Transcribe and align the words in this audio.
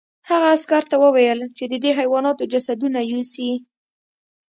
هغه 0.29 0.47
عسکر 0.55 0.83
ته 0.91 0.95
وویل 1.03 1.39
چې 1.57 1.63
د 1.67 1.73
دې 1.83 1.91
حیواناتو 1.99 2.49
جسدونه 2.51 2.99
یوسي 3.11 3.49